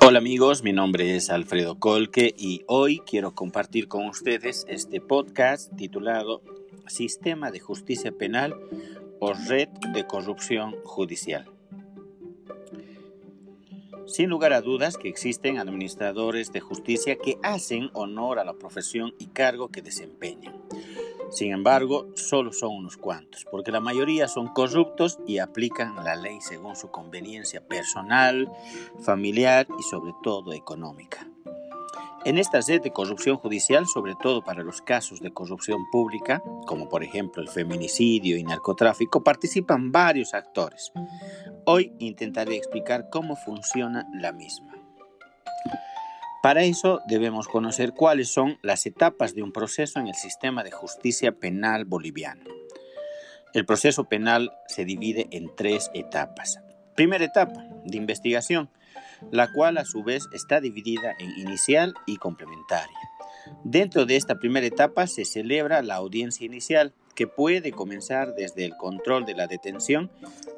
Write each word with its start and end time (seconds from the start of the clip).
Hola 0.00 0.18
amigos, 0.18 0.62
mi 0.62 0.72
nombre 0.72 1.16
es 1.16 1.28
Alfredo 1.28 1.78
Colque 1.78 2.32
y 2.38 2.62
hoy 2.66 3.00
quiero 3.04 3.34
compartir 3.34 3.88
con 3.88 4.06
ustedes 4.06 4.64
este 4.68 5.00
podcast 5.00 5.74
titulado 5.76 6.40
Sistema 6.86 7.50
de 7.50 7.58
Justicia 7.58 8.12
Penal 8.12 8.54
o 9.18 9.32
Red 9.32 9.68
de 9.92 10.06
Corrupción 10.06 10.76
Judicial. 10.84 11.50
Sin 14.06 14.30
lugar 14.30 14.52
a 14.52 14.62
dudas 14.62 14.96
que 14.96 15.08
existen 15.08 15.58
administradores 15.58 16.52
de 16.52 16.60
justicia 16.60 17.16
que 17.16 17.36
hacen 17.42 17.90
honor 17.92 18.38
a 18.38 18.44
la 18.44 18.54
profesión 18.54 19.14
y 19.18 19.26
cargo 19.26 19.68
que 19.68 19.82
desempeñan. 19.82 20.54
Sin 21.30 21.52
embargo, 21.52 22.08
solo 22.14 22.52
son 22.52 22.74
unos 22.74 22.96
cuantos, 22.96 23.46
porque 23.50 23.70
la 23.70 23.80
mayoría 23.80 24.28
son 24.28 24.48
corruptos 24.48 25.18
y 25.26 25.38
aplican 25.38 25.96
la 25.96 26.16
ley 26.16 26.40
según 26.40 26.74
su 26.74 26.90
conveniencia 26.90 27.66
personal, 27.66 28.50
familiar 29.00 29.66
y 29.78 29.82
sobre 29.82 30.14
todo 30.22 30.52
económica. 30.52 31.28
En 32.24 32.36
esta 32.36 32.60
red 32.60 32.82
de 32.82 32.90
corrupción 32.90 33.36
judicial, 33.36 33.86
sobre 33.86 34.14
todo 34.20 34.42
para 34.42 34.62
los 34.62 34.82
casos 34.82 35.20
de 35.20 35.32
corrupción 35.32 35.88
pública, 35.90 36.42
como 36.66 36.88
por 36.88 37.04
ejemplo 37.04 37.42
el 37.42 37.48
feminicidio 37.48 38.36
y 38.36 38.42
narcotráfico, 38.42 39.22
participan 39.22 39.92
varios 39.92 40.34
actores. 40.34 40.92
Hoy 41.64 41.92
intentaré 41.98 42.56
explicar 42.56 43.08
cómo 43.10 43.36
funciona 43.36 44.06
la 44.12 44.32
misma. 44.32 44.74
Para 46.42 46.62
eso 46.62 47.00
debemos 47.08 47.48
conocer 47.48 47.94
cuáles 47.94 48.28
son 48.28 48.58
las 48.62 48.86
etapas 48.86 49.34
de 49.34 49.42
un 49.42 49.52
proceso 49.52 49.98
en 49.98 50.06
el 50.06 50.14
sistema 50.14 50.62
de 50.62 50.70
justicia 50.70 51.32
penal 51.32 51.84
boliviano. 51.84 52.44
El 53.54 53.66
proceso 53.66 54.04
penal 54.04 54.52
se 54.68 54.84
divide 54.84 55.26
en 55.32 55.50
tres 55.56 55.90
etapas. 55.94 56.60
Primera 56.94 57.24
etapa, 57.24 57.64
de 57.84 57.96
investigación, 57.96 58.70
la 59.32 59.50
cual 59.52 59.78
a 59.78 59.84
su 59.84 60.04
vez 60.04 60.28
está 60.32 60.60
dividida 60.60 61.14
en 61.18 61.30
inicial 61.38 61.94
y 62.06 62.18
complementaria. 62.18 62.98
Dentro 63.64 64.06
de 64.06 64.16
esta 64.16 64.38
primera 64.38 64.66
etapa 64.66 65.06
se 65.06 65.24
celebra 65.24 65.82
la 65.82 65.96
audiencia 65.96 66.46
inicial, 66.46 66.92
que 67.16 67.26
puede 67.26 67.72
comenzar 67.72 68.36
desde 68.36 68.64
el 68.64 68.76
control 68.76 69.26
de 69.26 69.34
la 69.34 69.48
detención 69.48 70.08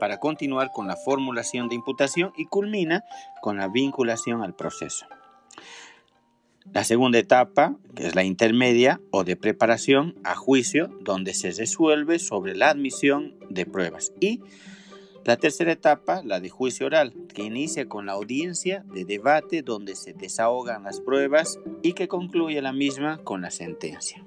para 0.00 0.18
continuar 0.18 0.72
con 0.72 0.88
la 0.88 0.96
formulación 0.96 1.68
de 1.68 1.76
imputación 1.76 2.32
y 2.36 2.46
culmina 2.46 3.04
con 3.42 3.58
la 3.58 3.68
vinculación 3.68 4.42
al 4.42 4.56
proceso. 4.56 5.06
La 6.74 6.84
segunda 6.84 7.18
etapa, 7.18 7.76
que 7.94 8.06
es 8.06 8.14
la 8.14 8.24
intermedia 8.24 9.00
o 9.10 9.24
de 9.24 9.36
preparación 9.36 10.14
a 10.22 10.34
juicio, 10.34 10.88
donde 11.00 11.34
se 11.34 11.50
resuelve 11.50 12.18
sobre 12.18 12.54
la 12.54 12.70
admisión 12.70 13.34
de 13.48 13.66
pruebas. 13.66 14.12
Y 14.20 14.40
la 15.24 15.36
tercera 15.36 15.72
etapa, 15.72 16.22
la 16.24 16.40
de 16.40 16.48
juicio 16.48 16.86
oral, 16.86 17.12
que 17.34 17.42
inicia 17.42 17.88
con 17.88 18.06
la 18.06 18.12
audiencia 18.12 18.84
de 18.94 19.04
debate 19.04 19.62
donde 19.62 19.96
se 19.96 20.12
desahogan 20.12 20.84
las 20.84 21.00
pruebas 21.00 21.58
y 21.82 21.92
que 21.92 22.08
concluye 22.08 22.62
la 22.62 22.72
misma 22.72 23.18
con 23.18 23.42
la 23.42 23.50
sentencia. 23.50 24.24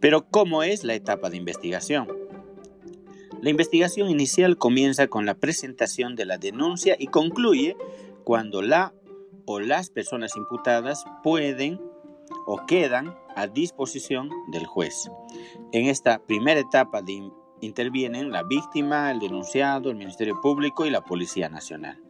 Pero 0.00 0.28
¿cómo 0.28 0.62
es 0.62 0.84
la 0.84 0.94
etapa 0.94 1.30
de 1.30 1.38
investigación? 1.38 2.08
La 3.40 3.50
investigación 3.50 4.10
inicial 4.10 4.58
comienza 4.58 5.06
con 5.08 5.26
la 5.26 5.34
presentación 5.34 6.14
de 6.14 6.24
la 6.26 6.38
denuncia 6.38 6.96
y 6.98 7.06
concluye 7.06 7.76
cuando 8.22 8.62
la 8.62 8.94
o 9.46 9.60
las 9.60 9.90
personas 9.90 10.36
imputadas 10.36 11.04
pueden 11.22 11.80
o 12.46 12.64
quedan 12.66 13.14
a 13.36 13.46
disposición 13.46 14.30
del 14.48 14.66
juez. 14.66 15.10
En 15.72 15.86
esta 15.86 16.18
primera 16.18 16.60
etapa 16.60 17.02
intervienen 17.60 18.30
la 18.30 18.42
víctima, 18.42 19.10
el 19.10 19.18
denunciado, 19.20 19.90
el 19.90 19.96
Ministerio 19.96 20.40
Público 20.40 20.86
y 20.86 20.90
la 20.90 21.02
Policía 21.02 21.48
Nacional. 21.48 22.00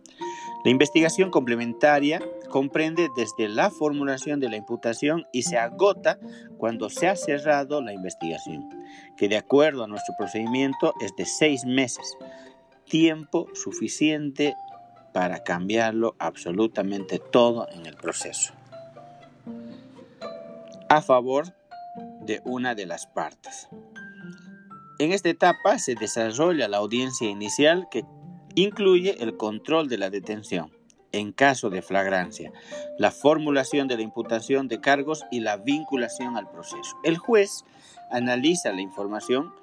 La 0.64 0.70
investigación 0.70 1.30
complementaria 1.30 2.22
comprende 2.48 3.10
desde 3.14 3.48
la 3.48 3.70
formulación 3.70 4.40
de 4.40 4.48
la 4.48 4.56
imputación 4.56 5.26
y 5.30 5.42
se 5.42 5.58
agota 5.58 6.18
cuando 6.56 6.88
se 6.88 7.06
ha 7.06 7.16
cerrado 7.16 7.82
la 7.82 7.92
investigación, 7.92 8.68
que 9.16 9.28
de 9.28 9.36
acuerdo 9.36 9.84
a 9.84 9.88
nuestro 9.88 10.14
procedimiento 10.16 10.94
es 11.00 11.14
de 11.16 11.26
seis 11.26 11.66
meses, 11.66 12.16
tiempo 12.86 13.48
suficiente 13.52 14.54
para 15.14 15.44
cambiarlo 15.44 16.16
absolutamente 16.18 17.20
todo 17.20 17.68
en 17.70 17.86
el 17.86 17.94
proceso. 17.94 18.52
A 20.88 21.00
favor 21.02 21.54
de 22.22 22.42
una 22.44 22.74
de 22.74 22.84
las 22.84 23.06
partes. 23.06 23.68
En 24.98 25.12
esta 25.12 25.28
etapa 25.28 25.78
se 25.78 25.94
desarrolla 25.94 26.66
la 26.66 26.78
audiencia 26.78 27.30
inicial 27.30 27.86
que 27.92 28.04
incluye 28.56 29.22
el 29.22 29.36
control 29.36 29.88
de 29.88 29.98
la 29.98 30.10
detención 30.10 30.72
en 31.12 31.30
caso 31.30 31.70
de 31.70 31.80
flagrancia, 31.80 32.52
la 32.98 33.12
formulación 33.12 33.86
de 33.86 33.96
la 33.96 34.02
imputación 34.02 34.66
de 34.66 34.80
cargos 34.80 35.24
y 35.30 35.40
la 35.40 35.58
vinculación 35.58 36.36
al 36.36 36.50
proceso. 36.50 36.96
El 37.04 37.18
juez 37.18 37.64
analiza 38.10 38.72
la 38.72 38.80
información, 38.80 39.54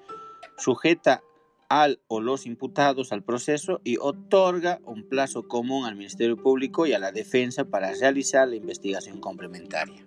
sujeta 0.57 1.21
al 1.71 2.01
o 2.07 2.19
los 2.19 2.45
imputados 2.45 3.13
al 3.13 3.23
proceso 3.23 3.79
y 3.85 3.95
otorga 3.97 4.81
un 4.83 5.07
plazo 5.07 5.47
común 5.47 5.85
al 5.85 5.95
Ministerio 5.95 6.35
Público 6.35 6.85
y 6.85 6.91
a 6.91 6.99
la 6.99 7.13
defensa 7.13 7.63
para 7.63 7.93
realizar 7.93 8.49
la 8.49 8.57
investigación 8.57 9.21
complementaria. 9.21 10.05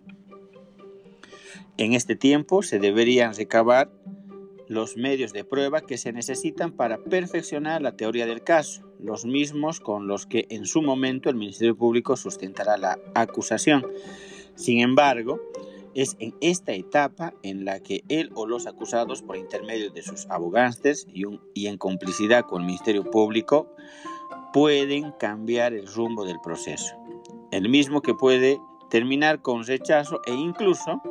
En 1.78 1.94
este 1.94 2.16
tiempo 2.16 2.62
se 2.62 2.78
deberían 2.78 3.34
recabar 3.34 3.91
los 4.69 4.98
medios 4.98 5.32
de 5.32 5.44
prueba 5.44 5.80
que 5.80 5.97
se 5.97 6.12
necesitan 6.12 6.70
para 6.70 6.98
perfeccionar 6.98 7.81
la 7.81 7.96
teoría 7.96 8.26
del 8.26 8.44
caso, 8.44 8.82
los 8.98 9.25
mismos 9.25 9.81
con 9.81 10.06
los 10.06 10.26
que 10.26 10.46
en 10.50 10.66
su 10.66 10.82
momento 10.82 11.31
el 11.31 11.36
Ministerio 11.36 11.78
Público 11.78 12.19
sustentará 12.19 12.76
la 12.76 12.98
acusación. 13.14 13.86
Sin 14.54 14.81
embargo, 14.81 15.41
es 15.94 16.16
en 16.19 16.34
esta 16.41 16.72
etapa 16.72 17.34
en 17.43 17.65
la 17.65 17.81
que 17.81 18.03
él 18.09 18.31
o 18.34 18.47
los 18.47 18.66
acusados, 18.66 19.22
por 19.22 19.37
intermedio 19.37 19.91
de 19.91 20.03
sus 20.03 20.27
abogantes 20.27 21.06
y, 21.12 21.25
y 21.55 21.66
en 21.66 21.78
complicidad 21.78 22.44
con 22.47 22.62
el 22.62 22.66
Ministerio 22.66 23.10
Público, 23.10 23.69
pueden 24.53 25.12
cambiar 25.12 25.72
el 25.72 25.87
rumbo 25.87 26.25
del 26.25 26.41
proceso. 26.41 26.94
El 27.50 27.69
mismo 27.69 28.03
que 28.03 28.15
puede 28.15 28.60
terminar 28.91 29.43
con 29.43 29.65
rechazo 29.65 30.21
e 30.27 30.32
incluso 30.32 31.03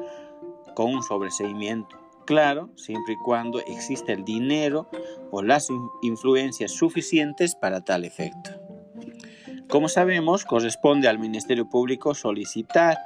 con 0.76 0.94
un 0.94 1.04
sobreseimiento. 1.04 1.98
Claro, 2.26 2.70
siempre 2.78 3.16
y 3.16 3.18
cuando 3.18 3.60
exista 3.60 4.14
el 4.14 4.24
dinero 4.24 4.88
o 5.32 5.44
las 5.44 5.68
influencias 6.02 6.72
suficientes 6.72 7.56
para 7.56 7.84
tal 7.84 8.06
efecto. 8.06 8.52
Como 9.68 9.90
sabemos, 9.90 10.46
corresponde 10.46 11.08
al 11.08 11.20
Ministerio 11.20 11.68
Público 11.68 12.14
solicitar 12.14 12.98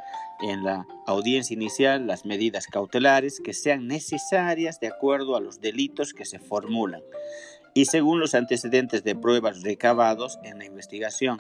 en 0.42 0.64
la 0.64 0.86
audiencia 1.06 1.54
inicial 1.54 2.08
las 2.08 2.26
medidas 2.26 2.68
cautelares 2.68 3.40
que 3.44 3.54
sean 3.54 3.88
necesarias 3.88 4.80
de 4.80 4.88
acuerdo 4.88 5.36
a 5.36 5.42
los 5.42 5.62
delitos 5.62 6.14
que 6.14 6.26
se 6.26 6.40
formulan 6.40 7.02
y 7.74 7.86
según 7.86 8.20
los 8.20 8.34
antecedentes 8.34 9.04
de 9.04 9.16
pruebas 9.16 9.62
recabados 9.62 10.40
en 10.44 10.58
la 10.58 10.66
investigación. 10.66 11.38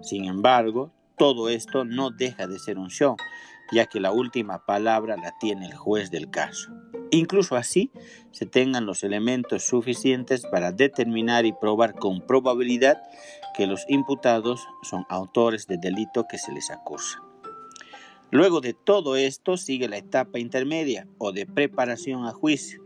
Sin 0.00 0.26
embargo, 0.26 0.92
todo 1.16 1.48
esto 1.48 1.84
no 1.84 2.10
deja 2.10 2.46
de 2.46 2.58
ser 2.58 2.78
un 2.78 2.88
show, 2.88 3.16
ya 3.72 3.86
que 3.86 3.98
la 3.98 4.12
última 4.12 4.64
palabra 4.64 5.16
la 5.16 5.32
tiene 5.40 5.66
el 5.66 5.74
juez 5.74 6.10
del 6.10 6.30
caso. 6.30 6.70
Incluso 7.10 7.56
así, 7.56 7.90
se 8.30 8.46
tengan 8.46 8.86
los 8.86 9.02
elementos 9.02 9.64
suficientes 9.64 10.46
para 10.46 10.72
determinar 10.72 11.46
y 11.46 11.52
probar 11.52 11.94
con 11.94 12.20
probabilidad 12.20 13.02
que 13.56 13.66
los 13.66 13.84
imputados 13.88 14.66
son 14.82 15.04
autores 15.08 15.66
del 15.66 15.80
delito 15.80 16.26
que 16.28 16.38
se 16.38 16.52
les 16.52 16.70
acusa. 16.70 17.20
Luego 18.32 18.62
de 18.62 18.72
todo 18.72 19.16
esto 19.16 19.58
sigue 19.58 19.90
la 19.90 19.98
etapa 19.98 20.38
intermedia 20.38 21.06
o 21.18 21.32
de 21.32 21.44
preparación 21.44 22.24
a 22.24 22.32
juicio, 22.32 22.82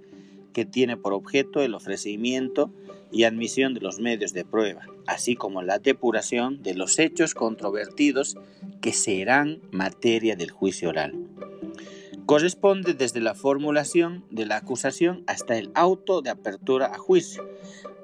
que 0.53 0.65
tiene 0.65 0.97
por 0.97 1.12
objeto 1.12 1.62
el 1.62 1.75
ofrecimiento 1.75 2.72
y 3.13 3.22
admisión 3.22 3.72
de 3.72 3.81
los 3.81 4.01
medios 4.01 4.33
de 4.33 4.45
prueba, 4.45 4.87
así 5.07 5.37
como 5.37 5.63
la 5.63 5.78
depuración 5.78 6.65
de 6.65 6.75
los 6.75 6.98
hechos 6.98 7.34
controvertidos 7.34 8.37
que 8.81 8.93
serán 8.93 9.60
materia 9.71 10.34
del 10.34 10.51
juicio 10.51 10.89
oral. 10.89 11.26
Corresponde 12.27 12.95
desde 12.95 13.21
la 13.21 13.34
formulación 13.34 14.25
de 14.31 14.47
la 14.47 14.57
acusación 14.57 15.23
hasta 15.28 15.57
el 15.57 15.71
auto 15.75 16.23
de 16.23 16.31
apertura 16.31 16.87
a 16.87 16.99
juicio. 16.99 17.49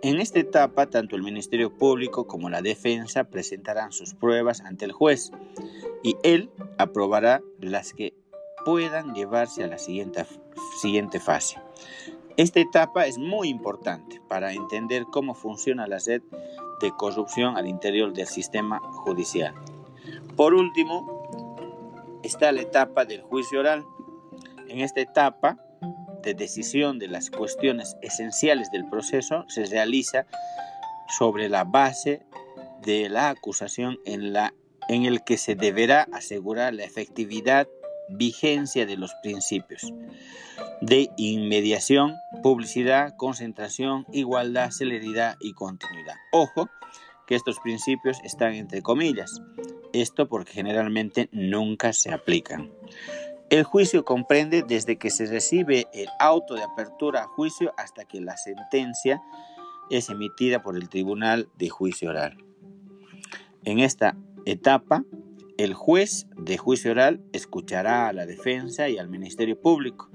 En 0.00 0.20
esta 0.20 0.38
etapa, 0.38 0.86
tanto 0.86 1.16
el 1.16 1.22
Ministerio 1.22 1.76
Público 1.76 2.26
como 2.26 2.48
la 2.48 2.62
defensa 2.62 3.24
presentarán 3.24 3.92
sus 3.92 4.14
pruebas 4.14 4.60
ante 4.60 4.84
el 4.84 4.92
juez 4.92 5.32
y 6.04 6.16
él 6.22 6.50
aprobará 6.78 7.42
las 7.60 7.92
que 7.92 8.14
puedan 8.64 9.14
llevarse 9.14 9.64
a 9.64 9.66
la 9.66 9.78
siguiente, 9.78 10.24
siguiente 10.80 11.18
fase. 11.18 11.58
Esta 12.36 12.60
etapa 12.60 13.06
es 13.06 13.18
muy 13.18 13.48
importante 13.48 14.20
para 14.28 14.52
entender 14.52 15.04
cómo 15.10 15.34
funciona 15.34 15.86
la 15.86 15.98
red 15.98 16.22
de 16.80 16.90
corrupción 16.92 17.56
al 17.56 17.66
interior 17.66 18.12
del 18.12 18.26
sistema 18.26 18.78
judicial. 18.78 19.54
Por 20.36 20.54
último, 20.54 21.22
está 22.22 22.52
la 22.52 22.62
etapa 22.62 23.04
del 23.04 23.22
juicio 23.22 23.60
oral. 23.60 23.84
En 24.72 24.80
esta 24.80 25.02
etapa 25.02 25.58
de 26.22 26.32
decisión 26.32 26.98
de 26.98 27.06
las 27.06 27.28
cuestiones 27.28 27.98
esenciales 28.00 28.70
del 28.70 28.88
proceso 28.88 29.44
se 29.48 29.66
realiza 29.66 30.24
sobre 31.18 31.50
la 31.50 31.64
base 31.64 32.22
de 32.80 33.10
la 33.10 33.28
acusación 33.28 33.98
en, 34.06 34.32
la, 34.32 34.54
en 34.88 35.04
el 35.04 35.24
que 35.24 35.36
se 35.36 35.56
deberá 35.56 36.08
asegurar 36.14 36.72
la 36.72 36.84
efectividad, 36.84 37.68
vigencia 38.08 38.86
de 38.86 38.96
los 38.96 39.12
principios 39.22 39.92
de 40.80 41.10
inmediación, 41.18 42.14
publicidad, 42.42 43.14
concentración, 43.18 44.06
igualdad, 44.10 44.70
celeridad 44.70 45.36
y 45.38 45.52
continuidad. 45.52 46.14
Ojo, 46.32 46.70
que 47.26 47.34
estos 47.34 47.60
principios 47.60 48.16
están 48.24 48.54
entre 48.54 48.80
comillas, 48.80 49.42
esto 49.92 50.30
porque 50.30 50.52
generalmente 50.52 51.28
nunca 51.30 51.92
se 51.92 52.10
aplican. 52.10 52.72
El 53.52 53.64
juicio 53.64 54.06
comprende 54.06 54.62
desde 54.62 54.96
que 54.96 55.10
se 55.10 55.26
recibe 55.26 55.86
el 55.92 56.08
auto 56.18 56.54
de 56.54 56.62
apertura 56.62 57.24
a 57.24 57.26
juicio 57.26 57.74
hasta 57.76 58.06
que 58.06 58.18
la 58.18 58.38
sentencia 58.38 59.22
es 59.90 60.08
emitida 60.08 60.62
por 60.62 60.74
el 60.74 60.88
Tribunal 60.88 61.50
de 61.58 61.68
Juicio 61.68 62.08
Oral. 62.08 62.38
En 63.64 63.78
esta 63.78 64.16
etapa, 64.46 65.04
el 65.58 65.74
juez 65.74 66.28
de 66.34 66.56
juicio 66.56 66.92
oral 66.92 67.20
escuchará 67.34 68.08
a 68.08 68.14
la 68.14 68.24
defensa 68.24 68.88
y 68.88 68.96
al 68.96 69.10
Ministerio 69.10 69.60
Público. 69.60 70.08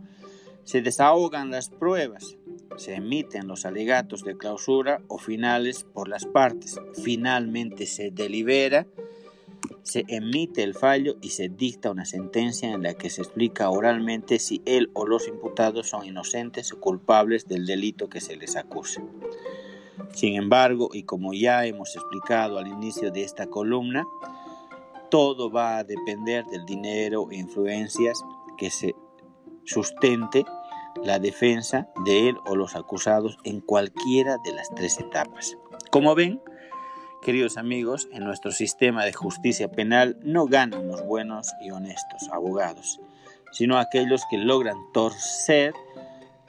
Se 0.63 0.81
desahogan 0.81 1.51
las 1.51 1.69
pruebas, 1.69 2.39
se 2.75 2.95
emiten 2.95 3.47
los 3.47 3.65
alegatos 3.65 4.23
de 4.23 4.35
clausura 4.35 5.03
o 5.09 5.19
finales 5.19 5.83
por 5.93 6.07
las 6.07 6.25
partes. 6.25 6.81
Finalmente 7.03 7.85
se 7.85 8.09
delibera, 8.09 8.87
se 9.87 10.03
emite 10.09 10.63
el 10.63 10.73
fallo 10.73 11.15
y 11.21 11.29
se 11.29 11.47
dicta 11.47 11.91
una 11.91 12.03
sentencia 12.03 12.69
en 12.69 12.83
la 12.83 12.95
que 12.95 13.09
se 13.09 13.21
explica 13.21 13.69
oralmente 13.69 14.37
si 14.37 14.61
él 14.65 14.89
o 14.93 15.05
los 15.05 15.29
imputados 15.29 15.87
son 15.87 16.05
inocentes 16.05 16.73
o 16.73 16.79
culpables 16.81 17.47
del 17.47 17.65
delito 17.65 18.09
que 18.09 18.19
se 18.19 18.35
les 18.35 18.57
acuse. 18.57 19.01
Sin 20.11 20.35
embargo, 20.35 20.89
y 20.91 21.03
como 21.03 21.33
ya 21.33 21.65
hemos 21.65 21.95
explicado 21.95 22.57
al 22.57 22.67
inicio 22.67 23.11
de 23.11 23.23
esta 23.23 23.47
columna, 23.47 24.03
todo 25.09 25.49
va 25.49 25.77
a 25.77 25.85
depender 25.85 26.43
del 26.47 26.65
dinero 26.65 27.29
e 27.31 27.37
influencias 27.37 28.21
que 28.57 28.69
se 28.69 28.93
sustente 29.63 30.43
la 31.01 31.17
defensa 31.17 31.87
de 32.03 32.27
él 32.27 32.37
o 32.45 32.57
los 32.57 32.75
acusados 32.75 33.37
en 33.45 33.61
cualquiera 33.61 34.37
de 34.43 34.51
las 34.51 34.69
tres 34.75 34.99
etapas. 34.99 35.57
Como 35.91 36.13
ven, 36.13 36.41
queridos 37.27 37.57
amigos, 37.57 38.07
en 38.13 38.23
nuestro 38.23 38.53
sistema 38.53 39.03
de 39.03 39.11
justicia 39.11 39.69
penal 39.69 40.17
no 40.23 40.45
ganan 40.45 40.87
los 40.87 41.03
buenos 41.03 41.51
y 41.59 41.71
honestos 41.71 42.29
abogados, 42.31 43.01
sino 43.51 43.77
aquellos 43.77 44.21
que 44.31 44.37
logran 44.37 44.77
torcer 44.93 45.73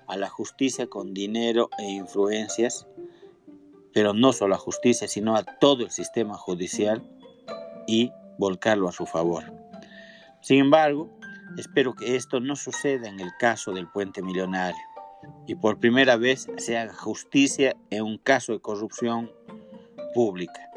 a 0.06 0.16
la 0.16 0.28
justicia 0.28 0.86
con 0.86 1.14
dinero 1.14 1.68
e 1.80 1.90
influencias, 1.90 2.86
pero 3.92 4.14
no 4.14 4.32
solo 4.32 4.54
a 4.54 4.58
justicia, 4.58 5.08
sino 5.08 5.34
a 5.34 5.42
todo 5.42 5.82
el 5.82 5.90
sistema 5.90 6.36
judicial 6.36 7.02
y 7.88 8.12
volcarlo 8.38 8.88
a 8.88 8.92
su 8.92 9.04
favor. 9.04 9.52
Sin 10.42 10.60
embargo, 10.60 11.10
Espero 11.56 11.94
que 11.94 12.14
esto 12.14 12.40
no 12.40 12.56
suceda 12.56 13.08
en 13.08 13.20
el 13.20 13.30
caso 13.38 13.72
del 13.72 13.88
puente 13.88 14.22
millonario 14.22 14.82
y 15.46 15.54
por 15.54 15.80
primera 15.80 16.16
vez 16.16 16.46
se 16.58 16.76
haga 16.76 16.92
justicia 16.92 17.74
en 17.88 18.04
un 18.04 18.18
caso 18.18 18.52
de 18.52 18.60
corrupción 18.60 19.32
pública. 20.14 20.67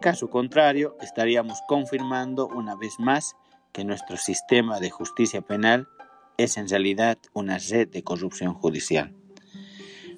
Caso 0.00 0.30
contrario, 0.30 0.96
estaríamos 1.02 1.60
confirmando 1.68 2.48
una 2.48 2.74
vez 2.74 2.94
más 2.98 3.36
que 3.72 3.84
nuestro 3.84 4.16
sistema 4.16 4.80
de 4.80 4.88
justicia 4.88 5.42
penal 5.42 5.88
es 6.38 6.56
en 6.56 6.68
realidad 6.68 7.18
una 7.34 7.58
red 7.58 7.88
de 7.88 8.02
corrupción 8.02 8.54
judicial. 8.54 9.14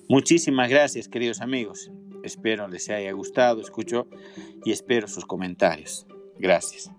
Muchísimas 0.09 0.71
gracias, 0.71 1.09
queridos 1.09 1.41
amigos. 1.41 1.91
Espero 2.23 2.69
les 2.69 2.89
haya 2.91 3.11
gustado, 3.11 3.61
escucho 3.61 4.07
y 4.65 4.71
espero 4.71 5.09
sus 5.09 5.25
comentarios. 5.25 6.07
Gracias. 6.39 6.93